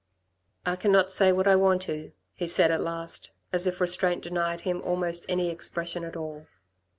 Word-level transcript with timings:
"I 0.65 0.77
cannot 0.77 1.11
say 1.11 1.31
what 1.31 1.47
I 1.47 1.55
want 1.55 1.83
to," 1.83 2.11
he 2.33 2.47
said 2.47 2.71
at 2.71 2.81
last, 2.81 3.33
as 3.53 3.67
if 3.67 3.79
restraint 3.79 4.23
denied 4.23 4.61
him 4.61 4.81
almost 4.81 5.27
any 5.29 5.51
expression 5.51 6.03
at 6.03 6.17
all. 6.17 6.47